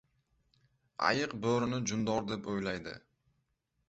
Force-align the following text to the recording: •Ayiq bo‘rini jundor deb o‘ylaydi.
•Ayiq 1.09 1.35
bo‘rini 1.43 1.79
jundor 1.91 2.25
deb 2.31 2.49
o‘ylaydi. 2.55 2.95